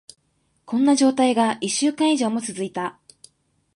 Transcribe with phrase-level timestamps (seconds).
[0.65, 2.99] こんな状態が一週間以上も続いた。